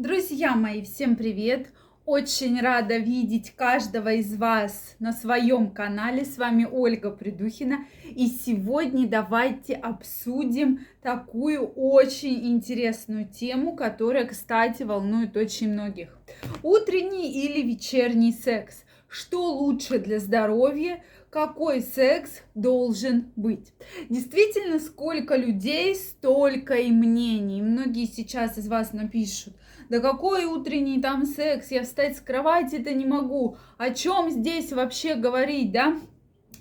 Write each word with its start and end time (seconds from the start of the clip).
Друзья 0.00 0.56
мои, 0.56 0.80
всем 0.80 1.14
привет! 1.14 1.66
Очень 2.06 2.58
рада 2.62 2.96
видеть 2.96 3.50
каждого 3.50 4.14
из 4.14 4.34
вас 4.34 4.96
на 4.98 5.12
своем 5.12 5.70
канале. 5.72 6.24
С 6.24 6.38
вами 6.38 6.64
Ольга 6.64 7.10
Придухина. 7.10 7.80
И 8.08 8.28
сегодня 8.28 9.06
давайте 9.06 9.74
обсудим 9.74 10.86
такую 11.02 11.66
очень 11.66 12.48
интересную 12.48 13.28
тему, 13.28 13.76
которая, 13.76 14.24
кстати, 14.24 14.84
волнует 14.84 15.36
очень 15.36 15.70
многих. 15.70 16.16
Утренний 16.62 17.30
или 17.44 17.60
вечерний 17.60 18.32
секс. 18.32 18.84
Что 19.06 19.52
лучше 19.52 19.98
для 19.98 20.18
здоровья? 20.18 21.04
Какой 21.30 21.80
секс 21.80 22.42
должен 22.54 23.32
быть. 23.36 23.72
Действительно, 24.08 24.80
сколько 24.80 25.36
людей, 25.36 25.94
столько 25.94 26.74
и 26.74 26.90
мнений. 26.90 27.62
Многие 27.62 28.06
сейчас 28.06 28.58
из 28.58 28.68
вас 28.68 28.92
напишут, 28.92 29.54
да 29.88 30.00
какой 30.00 30.44
утренний 30.44 31.00
там 31.00 31.24
секс, 31.24 31.70
я 31.70 31.84
встать 31.84 32.16
с 32.16 32.20
кровати-то 32.20 32.92
не 32.92 33.06
могу. 33.06 33.56
О 33.78 33.90
чем 33.90 34.30
здесь 34.30 34.72
вообще 34.72 35.14
говорить, 35.14 35.72
да? 35.72 36.00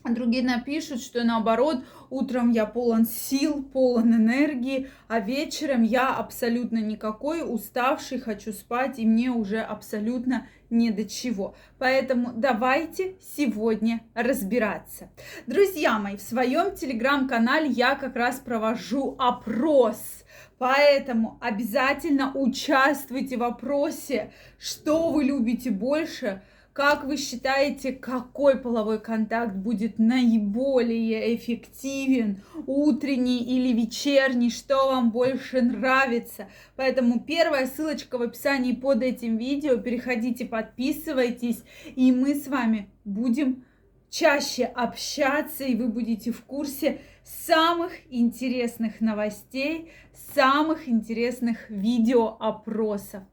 А 0.03 0.11
другие 0.11 0.43
напишут, 0.43 1.01
что 1.01 1.23
наоборот, 1.23 1.83
утром 2.09 2.51
я 2.51 2.65
полон 2.65 3.05
сил, 3.05 3.63
полон 3.63 4.15
энергии, 4.15 4.89
а 5.07 5.19
вечером 5.19 5.83
я 5.83 6.15
абсолютно 6.15 6.77
никакой, 6.77 7.41
уставший, 7.43 8.19
хочу 8.19 8.53
спать, 8.53 8.97
и 8.97 9.05
мне 9.05 9.29
уже 9.29 9.59
абсолютно 9.59 10.47
не 10.69 10.91
до 10.91 11.03
чего. 11.03 11.55
Поэтому 11.79 12.31
давайте 12.33 13.15
сегодня 13.35 14.01
разбираться. 14.13 15.09
Друзья 15.47 15.99
мои, 15.99 16.15
в 16.15 16.21
своем 16.21 16.75
телеграм-канале 16.75 17.67
я 17.67 17.95
как 17.95 18.15
раз 18.15 18.39
провожу 18.39 19.15
опрос. 19.19 20.23
Поэтому 20.57 21.37
обязательно 21.41 22.31
участвуйте 22.33 23.37
в 23.37 23.43
опросе, 23.43 24.31
что 24.57 25.09
вы 25.11 25.25
любите 25.25 25.71
больше– 25.71 26.41
как 26.73 27.03
вы 27.03 27.17
считаете, 27.17 27.91
какой 27.91 28.57
половой 28.57 28.99
контакт 28.99 29.55
будет 29.55 29.99
наиболее 29.99 31.35
эффективен, 31.35 32.41
утренний 32.67 33.43
или 33.43 33.73
вечерний, 33.73 34.49
что 34.49 34.87
вам 34.87 35.11
больше 35.11 35.61
нравится? 35.61 36.47
Поэтому 36.75 37.19
первая 37.19 37.67
ссылочка 37.67 38.17
в 38.17 38.21
описании 38.21 38.73
под 38.73 39.03
этим 39.03 39.37
видео. 39.37 39.77
Переходите, 39.77 40.45
подписывайтесь, 40.45 41.63
и 41.95 42.11
мы 42.11 42.35
с 42.35 42.47
вами 42.47 42.89
будем 43.03 43.65
чаще 44.09 44.65
общаться, 44.65 45.63
и 45.63 45.75
вы 45.75 45.87
будете 45.87 46.31
в 46.31 46.43
курсе 46.43 47.01
самых 47.23 47.91
интересных 48.09 49.01
новостей, 49.01 49.91
самых 50.33 50.87
интересных 50.87 51.69
видеоопросов. 51.69 53.23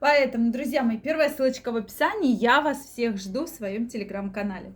Поэтому, 0.00 0.50
друзья 0.50 0.82
мои, 0.82 0.98
первая 0.98 1.30
ссылочка 1.30 1.72
в 1.72 1.76
описании. 1.76 2.34
Я 2.34 2.60
вас 2.60 2.84
всех 2.84 3.16
жду 3.16 3.44
в 3.44 3.48
своем 3.48 3.88
телеграм-канале. 3.88 4.74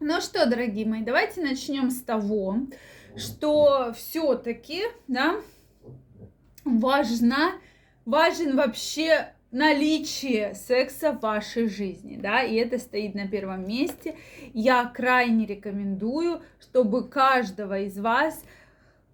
Ну 0.00 0.20
что, 0.20 0.48
дорогие 0.48 0.86
мои, 0.86 1.02
давайте 1.02 1.42
начнем 1.42 1.90
с 1.90 2.02
того, 2.02 2.58
что 3.16 3.92
все-таки, 3.96 4.82
да, 5.08 5.40
важно, 6.64 7.54
важен 8.04 8.56
вообще 8.56 9.34
наличие 9.50 10.54
секса 10.54 11.12
в 11.12 11.20
вашей 11.20 11.68
жизни, 11.68 12.18
да, 12.20 12.42
и 12.42 12.56
это 12.56 12.78
стоит 12.78 13.14
на 13.14 13.26
первом 13.26 13.66
месте. 13.66 14.16
Я 14.52 14.84
крайне 14.84 15.46
рекомендую, 15.46 16.42
чтобы 16.60 17.08
каждого 17.08 17.80
из 17.80 17.98
вас 17.98 18.42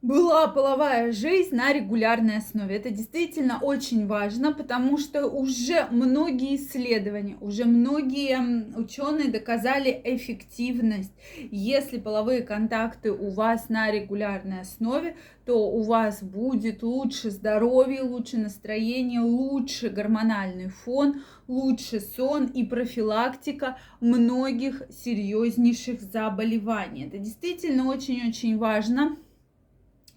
была 0.04 0.48
половая 0.48 1.12
жизнь 1.12 1.54
на 1.54 1.72
регулярной 1.72 2.36
основе. 2.36 2.76
Это 2.76 2.90
действительно 2.90 3.58
очень 3.62 4.06
важно, 4.06 4.52
потому 4.52 4.98
что 4.98 5.26
уже 5.26 5.86
многие 5.90 6.56
исследования, 6.56 7.38
уже 7.40 7.64
многие 7.64 8.76
ученые 8.76 9.30
доказали 9.30 9.98
эффективность. 10.04 11.14
Если 11.50 11.98
половые 11.98 12.42
контакты 12.42 13.12
у 13.12 13.30
вас 13.30 13.70
на 13.70 13.90
регулярной 13.90 14.60
основе, 14.60 15.16
то 15.46 15.70
у 15.70 15.82
вас 15.82 16.22
будет 16.22 16.82
лучше 16.82 17.30
здоровье, 17.30 18.02
лучше 18.02 18.36
настроение, 18.36 19.20
лучше 19.20 19.88
гормональный 19.88 20.68
фон, 20.68 21.22
лучше 21.48 22.00
сон 22.00 22.44
и 22.44 22.62
профилактика 22.62 23.78
многих 24.00 24.82
серьезнейших 24.90 26.02
заболеваний. 26.02 27.06
Это 27.06 27.16
действительно 27.16 27.88
очень-очень 27.88 28.58
важно 28.58 29.16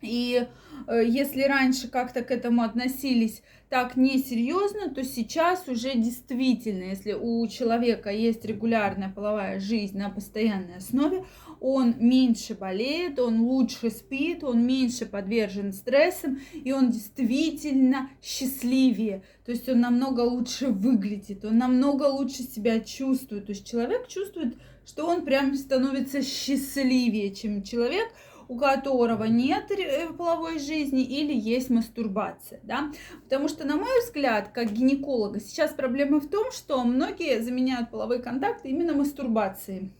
и 0.01 0.47
э, 0.87 1.03
если 1.05 1.43
раньше 1.43 1.87
как-то 1.87 2.21
к 2.21 2.31
этому 2.31 2.63
относились 2.63 3.41
так 3.69 3.97
несерьезно, 3.97 4.89
то 4.93 5.03
сейчас 5.03 5.67
уже 5.67 5.93
действительно, 5.95 6.83
если 6.83 7.13
у 7.13 7.45
человека 7.47 8.09
есть 8.09 8.45
регулярная 8.45 9.09
половая 9.09 9.59
жизнь 9.59 9.97
на 9.97 10.09
постоянной 10.09 10.77
основе, 10.77 11.25
он 11.59 11.95
меньше 11.99 12.53
болеет, 12.53 13.19
он 13.19 13.41
лучше 13.41 13.89
спит, 13.89 14.43
он 14.43 14.65
меньше 14.65 15.05
подвержен 15.05 15.73
стрессам, 15.73 16.39
и 16.53 16.71
он 16.71 16.91
действительно 16.91 18.09
счастливее. 18.21 19.23
То 19.45 19.51
есть 19.51 19.67
он 19.67 19.81
намного 19.81 20.21
лучше 20.21 20.67
выглядит, 20.67 21.43
он 21.43 21.57
намного 21.57 22.03
лучше 22.03 22.43
себя 22.43 22.79
чувствует. 22.79 23.47
То 23.47 23.51
есть 23.51 23.67
человек 23.67 24.07
чувствует, 24.07 24.55
что 24.85 25.07
он 25.07 25.25
прям 25.25 25.55
становится 25.55 26.21
счастливее, 26.21 27.35
чем 27.35 27.63
человек, 27.63 28.07
у 28.47 28.57
которого 28.57 29.25
нет 29.25 29.71
э, 29.71 30.07
половой 30.13 30.59
жизни 30.59 31.03
или 31.03 31.33
есть 31.33 31.69
мастурбация, 31.69 32.59
да, 32.63 32.91
потому 33.23 33.47
что, 33.47 33.65
на 33.65 33.75
мой 33.75 34.01
взгляд, 34.03 34.49
как 34.49 34.71
гинеколога, 34.71 35.39
сейчас 35.39 35.71
проблема 35.71 36.19
в 36.19 36.29
том, 36.29 36.51
что 36.51 36.83
многие 36.83 37.41
заменяют 37.41 37.91
половой 37.91 38.21
контакт 38.21 38.65
именно 38.65 38.93
мастурбацией. 38.93 39.91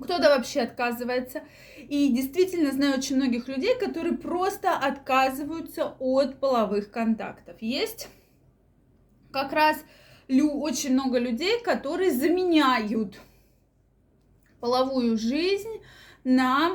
Кто-то 0.00 0.28
вообще 0.28 0.60
отказывается. 0.60 1.42
И 1.88 2.12
действительно 2.12 2.72
знаю 2.72 2.98
очень 2.98 3.16
многих 3.16 3.48
людей, 3.48 3.78
которые 3.78 4.14
просто 4.14 4.76
отказываются 4.76 5.94
от 5.98 6.38
половых 6.38 6.90
контактов. 6.90 7.56
Есть 7.60 8.08
как 9.32 9.52
раз 9.52 9.78
очень 10.28 10.92
много 10.92 11.18
людей, 11.18 11.62
которые 11.62 12.10
заменяют 12.10 13.18
половую 14.60 15.16
жизнь 15.16 15.80
на 16.24 16.72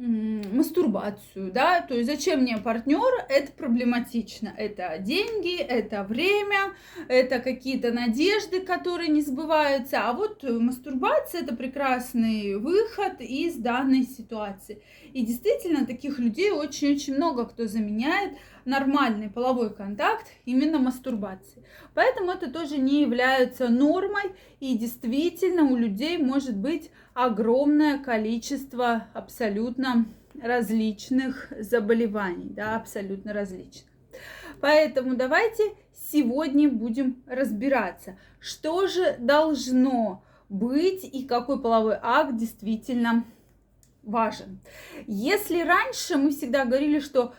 мастурбацию, 0.00 1.52
да, 1.52 1.82
то 1.82 1.94
есть 1.94 2.08
зачем 2.08 2.40
мне 2.40 2.56
партнер, 2.56 3.26
это 3.28 3.52
проблематично, 3.52 4.52
это 4.56 4.96
деньги, 4.98 5.56
это 5.56 6.04
время, 6.04 6.72
это 7.08 7.38
какие-то 7.38 7.92
надежды, 7.92 8.60
которые 8.60 9.08
не 9.08 9.20
сбываются, 9.20 10.08
а 10.08 10.14
вот 10.14 10.42
мастурбация 10.42 11.42
это 11.42 11.54
прекрасный 11.54 12.56
выход 12.56 13.20
из 13.20 13.56
данной 13.56 14.04
ситуации. 14.04 14.82
И 15.12 15.26
действительно 15.26 15.84
таких 15.84 16.18
людей 16.18 16.50
очень-очень 16.50 17.16
много, 17.16 17.44
кто 17.44 17.66
заменяет 17.66 18.32
нормальный 18.64 19.28
половой 19.28 19.74
контакт 19.74 20.26
именно 20.44 20.78
мастурбацией. 20.78 21.64
Поэтому 21.94 22.32
это 22.32 22.50
тоже 22.50 22.78
не 22.78 23.02
является 23.02 23.68
нормой, 23.68 24.34
и 24.60 24.76
действительно 24.76 25.64
у 25.64 25.76
людей 25.76 26.18
может 26.18 26.56
быть 26.56 26.90
огромное 27.14 27.98
количество 27.98 29.06
абсолютно 29.14 30.06
различных 30.40 31.52
заболеваний, 31.58 32.48
да, 32.50 32.76
абсолютно 32.76 33.32
различных. 33.32 33.90
Поэтому 34.60 35.16
давайте 35.16 35.74
сегодня 35.92 36.68
будем 36.68 37.22
разбираться, 37.26 38.18
что 38.38 38.86
же 38.86 39.16
должно 39.18 40.24
быть 40.48 41.04
и 41.04 41.24
какой 41.24 41.60
половой 41.60 41.96
акт 42.00 42.36
действительно 42.36 43.24
важен. 44.02 44.60
Если 45.06 45.62
раньше 45.62 46.16
мы 46.16 46.30
всегда 46.30 46.64
говорили, 46.64 47.00
что 47.00 47.34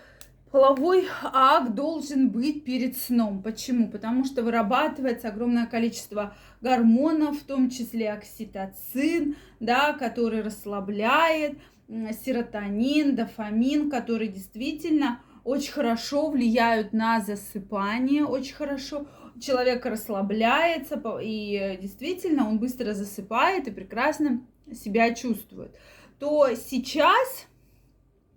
Половой 0.52 1.08
акт 1.24 1.74
должен 1.76 2.30
быть 2.30 2.66
перед 2.66 2.98
сном. 2.98 3.42
Почему? 3.42 3.90
Потому 3.90 4.26
что 4.26 4.44
вырабатывается 4.44 5.30
огромное 5.30 5.66
количество 5.66 6.36
гормонов, 6.60 7.40
в 7.40 7.46
том 7.46 7.70
числе 7.70 8.12
окситоцин, 8.12 9.38
да, 9.62 9.94
который 9.94 10.42
расслабляет, 10.42 11.58
серотонин, 11.88 13.16
дофамин, 13.16 13.90
которые 13.90 14.28
действительно 14.28 15.22
очень 15.46 15.72
хорошо 15.72 16.30
влияют 16.30 16.92
на 16.92 17.22
засыпание, 17.22 18.26
очень 18.26 18.56
хорошо. 18.56 19.08
Человек 19.42 19.86
расслабляется, 19.86 21.02
и 21.22 21.80
действительно 21.82 22.50
он 22.50 22.60
быстро 22.60 22.94
засыпает 22.94 23.68
и 23.68 23.72
прекрасно 23.72 24.46
себя 24.74 25.14
чувствует. 25.16 25.74
То 26.20 26.50
сейчас 26.56 27.48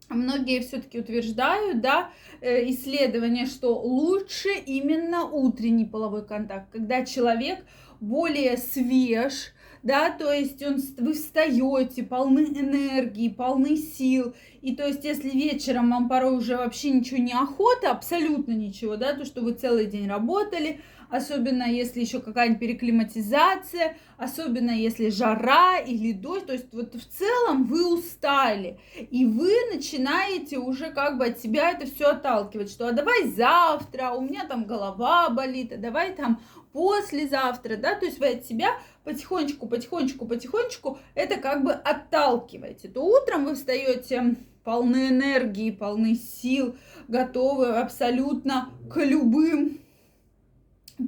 многие 0.09 0.61
все-таки 0.61 1.01
утверждают, 1.01 1.81
да, 1.81 2.11
э, 2.41 2.69
исследования, 2.71 3.47
что 3.47 3.79
лучше 3.79 4.51
именно 4.67 5.25
утренний 5.25 5.85
половой 5.85 6.25
контакт, 6.25 6.71
когда 6.73 7.05
человек 7.05 7.65
более 8.01 8.57
свеж, 8.57 9.53
да, 9.83 10.11
то 10.11 10.33
есть 10.33 10.63
он, 10.63 10.81
вы 10.97 11.13
встаете, 11.13 12.03
полны 12.03 12.41
энергии, 12.41 13.29
полны 13.29 13.77
сил, 13.77 14.35
И 14.63 14.75
то 14.75 14.87
есть, 14.87 15.05
если 15.05 15.29
вечером 15.29 15.91
вам 15.91 16.09
порой 16.09 16.37
уже 16.37 16.57
вообще 16.57 16.91
ничего 16.91 17.19
не 17.19 17.35
охота, 17.35 17.91
абсолютно 17.91 18.53
ничего, 18.53 18.97
да, 18.97 19.15
то, 19.15 19.27
что 19.27 19.43
вы 19.43 19.53
целый 19.53 19.87
день 19.87 20.09
работали, 20.09 20.81
особенно 21.11 21.65
если 21.65 22.01
еще 22.01 22.21
какая-нибудь 22.21 22.61
переклиматизация, 22.61 23.97
особенно 24.17 24.71
если 24.71 25.11
жара 25.11 25.79
или 25.79 26.13
дождь, 26.13 26.47
то 26.47 26.53
есть 26.53 26.73
вот 26.73 26.95
в 26.95 27.07
целом 27.07 27.65
вы 27.65 27.93
устали, 27.93 28.79
и 29.11 29.25
вы 29.25 29.53
начинаете 29.73 30.59
уже 30.59 30.91
как 30.91 31.19
бы 31.19 31.27
от 31.27 31.39
себя 31.39 31.71
это 31.71 31.87
все 31.87 32.11
отталкивать, 32.11 32.71
что 32.71 32.89
а 32.89 32.93
давай 32.93 33.29
завтра, 33.29 34.11
у 34.11 34.21
меня 34.21 34.45
там 34.47 34.65
голова 34.65 35.31
болит, 35.31 35.73
а 35.73 35.77
давай 35.77 36.15
там 36.15 36.41
послезавтра, 36.73 37.77
да, 37.77 37.95
то 37.95 38.05
есть 38.05 38.19
вы 38.19 38.29
от 38.31 38.45
себя 38.45 38.71
потихонечку, 39.05 39.69
потихонечку, 39.69 40.27
потихонечку 40.27 40.99
это 41.15 41.37
как 41.37 41.63
бы 41.65 41.73
отталкиваете, 41.73 42.89
то 42.89 43.05
утром 43.05 43.45
вы 43.45 43.55
встаете 43.55 44.35
полны 44.65 45.09
энергии, 45.09 45.71
полны 45.71 46.17
сил, 46.17 46.77
готовы 47.07 47.77
абсолютно 47.77 48.71
к 48.91 49.05
любым 49.05 49.79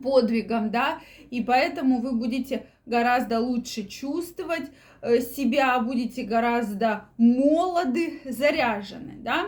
подвигам, 0.03 0.71
да, 0.71 1.01
и 1.31 1.43
поэтому 1.43 2.01
вы 2.01 2.13
будете 2.13 2.67
гораздо 2.87 3.41
лучше 3.41 3.85
чувствовать 3.85 4.71
э, 5.03 5.21
себя, 5.21 5.79
будете 5.81 6.23
гораздо 6.23 7.09
молоды, 7.19 8.21
заряжены, 8.25 9.15
да. 9.19 9.47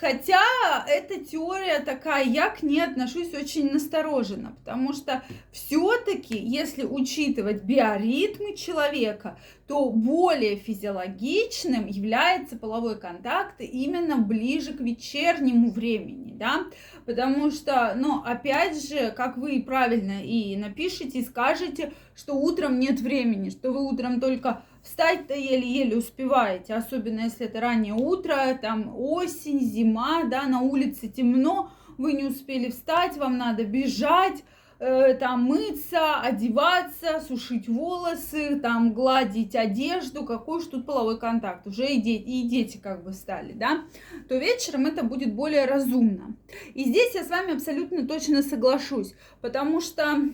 Хотя 0.00 0.42
эта 0.88 1.24
теория 1.24 1.78
такая, 1.78 2.24
я 2.24 2.50
к 2.50 2.62
ней 2.62 2.80
отношусь 2.80 3.32
очень 3.32 3.72
настороженно, 3.72 4.56
потому 4.58 4.92
что 4.92 5.22
все-таки, 5.52 6.36
если 6.36 6.84
учитывать 6.84 7.62
биоритмы 7.62 8.56
человека, 8.56 9.38
то 9.68 9.88
более 9.90 10.56
физиологичным 10.56 11.86
является 11.86 12.58
половой 12.58 12.98
контакт 12.98 13.60
именно 13.60 14.16
ближе 14.16 14.72
к 14.72 14.80
вечернему 14.80 15.70
времени, 15.70 16.32
да, 16.34 16.64
потому 17.06 17.52
что, 17.52 17.94
ну, 17.96 18.20
опять 18.24 18.88
же, 18.88 19.12
как 19.12 19.36
вы 19.36 19.62
правильно 19.62 20.24
и 20.24 20.56
напишите, 20.56 21.20
и 21.20 21.24
скажете, 21.24 21.92
что 22.16 22.34
утром 22.34 22.80
нет 22.80 23.00
времени, 23.00 23.50
что 23.50 23.70
вы 23.70 23.88
утром 23.88 24.20
только 24.20 24.62
встать-то 24.84 25.34
еле-еле 25.34 25.96
успеваете, 25.96 26.74
особенно 26.74 27.20
если 27.20 27.46
это 27.46 27.60
раннее 27.60 27.94
утро, 27.94 28.56
там 28.60 28.94
осень, 28.94 29.60
зима, 29.60 30.24
да, 30.24 30.46
на 30.46 30.60
улице 30.60 31.08
темно, 31.08 31.72
вы 31.96 32.12
не 32.12 32.24
успели 32.24 32.70
встать, 32.70 33.16
вам 33.16 33.38
надо 33.38 33.64
бежать, 33.64 34.44
э, 34.78 35.14
там 35.14 35.44
мыться, 35.44 36.20
одеваться, 36.20 37.20
сушить 37.26 37.66
волосы, 37.66 38.60
там 38.60 38.92
гладить 38.92 39.56
одежду, 39.56 40.24
какой 40.24 40.58
уж 40.58 40.66
тут 40.66 40.84
половой 40.84 41.18
контакт, 41.18 41.66
уже 41.66 41.86
и 41.86 42.02
дети, 42.02 42.22
и 42.22 42.48
дети 42.48 42.76
как 42.76 43.04
бы 43.04 43.14
стали, 43.14 43.52
да, 43.52 43.84
то 44.28 44.36
вечером 44.36 44.84
это 44.84 45.02
будет 45.02 45.32
более 45.34 45.64
разумно. 45.64 46.36
И 46.74 46.84
здесь 46.84 47.14
я 47.14 47.24
с 47.24 47.30
вами 47.30 47.54
абсолютно 47.54 48.06
точно 48.06 48.42
соглашусь, 48.42 49.14
потому 49.40 49.80
что 49.80 50.28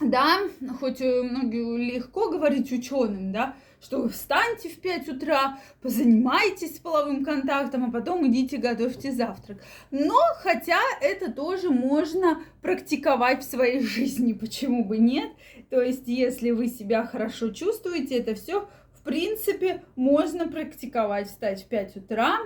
да, 0.00 0.40
хоть 0.80 1.00
многие 1.00 1.94
легко 1.94 2.30
говорить 2.30 2.72
ученым, 2.72 3.32
да, 3.32 3.54
что 3.80 4.00
вы 4.00 4.08
встаньте 4.08 4.70
в 4.70 4.80
5 4.80 5.08
утра, 5.10 5.58
позанимайтесь 5.82 6.78
половым 6.78 7.24
контактом, 7.24 7.84
а 7.84 7.90
потом 7.90 8.26
идите 8.26 8.56
готовьте 8.56 9.12
завтрак. 9.12 9.58
Но 9.90 10.18
хотя 10.38 10.80
это 11.02 11.30
тоже 11.30 11.70
можно 11.70 12.42
практиковать 12.62 13.42
в 13.42 13.50
своей 13.50 13.80
жизни, 13.80 14.32
почему 14.32 14.84
бы 14.84 14.98
нет? 14.98 15.30
То 15.68 15.82
есть, 15.82 16.06
если 16.06 16.50
вы 16.50 16.68
себя 16.68 17.04
хорошо 17.06 17.50
чувствуете, 17.50 18.18
это 18.18 18.34
все 18.34 18.68
в 18.94 19.02
принципе 19.02 19.84
можно 19.96 20.48
практиковать, 20.48 21.28
встать 21.28 21.64
в 21.64 21.68
5 21.68 21.96
утра, 21.96 22.38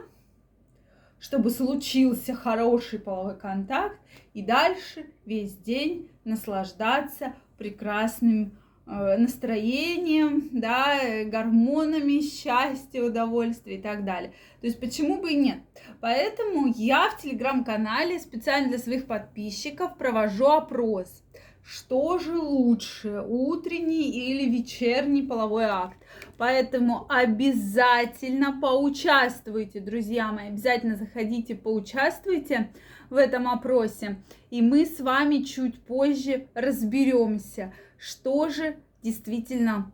чтобы 1.21 1.51
случился 1.51 2.35
хороший 2.35 2.99
половой 2.99 3.37
контакт 3.37 3.99
и 4.35 4.43
дальше 4.43 5.07
весь 5.27 5.55
день 5.55 6.11
наслаждаться 6.25 7.35
прекрасным 7.57 8.57
э, 8.87 9.17
настроением, 9.17 10.49
да, 10.53 11.25
гормонами 11.25 12.21
счастья, 12.21 13.03
удовольствия 13.03 13.77
и 13.77 13.83
так 13.83 14.05
далее. 14.05 14.33
То 14.61 14.67
есть 14.67 14.79
почему 14.79 15.21
бы 15.21 15.33
и 15.33 15.37
нет? 15.37 15.59
Поэтому 16.01 16.73
я 16.77 17.11
в 17.11 17.21
телеграм-канале 17.21 18.19
специально 18.21 18.69
для 18.69 18.79
своих 18.79 19.07
подписчиков 19.07 19.97
провожу 19.97 20.47
опрос. 20.47 21.25
Что 21.71 22.19
же 22.19 22.39
лучше, 22.39 23.23
утренний 23.29 24.09
или 24.09 24.49
вечерний 24.49 25.21
половой 25.21 25.65
акт? 25.65 25.99
Поэтому 26.39 27.05
обязательно 27.11 28.59
поучаствуйте, 28.59 29.79
друзья 29.79 30.33
мои, 30.33 30.49
обязательно 30.49 30.97
заходите, 30.97 31.55
поучаствуйте 31.55 32.71
в 33.11 33.17
этом 33.17 33.47
опросе. 33.47 34.17
И 34.49 34.63
мы 34.63 34.87
с 34.87 34.99
вами 35.01 35.43
чуть 35.43 35.79
позже 35.83 36.49
разберемся, 36.55 37.75
что 37.99 38.49
же 38.49 38.79
действительно 39.03 39.93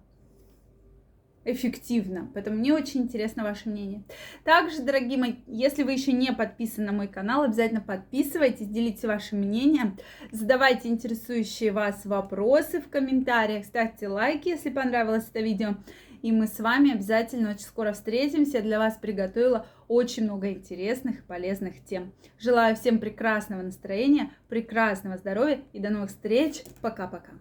эффективно. 1.45 2.31
Поэтому 2.35 2.57
мне 2.57 2.73
очень 2.73 3.03
интересно 3.03 3.43
ваше 3.43 3.69
мнение. 3.69 4.05
Также, 4.45 4.83
дорогие 4.83 5.19
мои, 5.19 5.35
если 5.47 5.83
вы 5.83 5.93
еще 5.93 6.13
не 6.13 6.33
подписаны 6.33 6.87
на 6.87 6.93
мой 6.93 7.09
канал, 7.09 7.43
обязательно 7.43 7.81
подписывайтесь, 7.81 8.69
делитесь 8.69 9.05
вашим 9.05 9.39
мнением, 9.39 9.99
задавайте 10.33 10.89
интересующие 10.89 11.73
вас 11.73 12.05
вопросы 12.05 12.81
в 12.81 12.89
комментариях, 12.89 13.65
ставьте 13.65 14.09
лайки, 14.09 14.49
если 14.49 14.71
понравилось 14.71 15.29
это 15.29 15.41
видео. 15.41 15.77
И 16.23 16.33
мы 16.33 16.47
с 16.47 16.59
вами 16.59 16.95
обязательно 16.95 17.51
очень 17.51 17.67
скоро 17.67 17.93
встретимся. 17.93 18.57
Я 18.57 18.63
для 18.63 18.79
вас 18.79 18.97
приготовила 18.97 19.67
очень 19.89 20.25
много 20.25 20.51
интересных 20.51 21.19
и 21.19 21.23
полезных 21.23 21.85
тем. 21.85 22.15
Желаю 22.39 22.77
всем 22.77 22.99
прекрасного 22.99 23.61
настроения, 23.61 24.31
прекрасного 24.49 25.19
здоровья 25.19 25.61
и 25.75 25.81
до 25.81 25.91
новых 25.91 26.09
встреч. 26.09 26.63
Пока-пока. 26.81 27.33